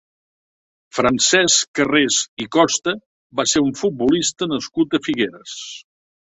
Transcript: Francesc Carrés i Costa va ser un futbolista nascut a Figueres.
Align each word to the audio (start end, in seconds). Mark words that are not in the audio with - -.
Francesc 0.99 1.69
Carrés 1.81 2.17
i 2.45 2.49
Costa 2.57 2.95
va 3.41 3.47
ser 3.53 3.65
un 3.69 3.71
futbolista 3.85 4.51
nascut 4.57 4.99
a 5.01 5.05
Figueres. 5.11 5.57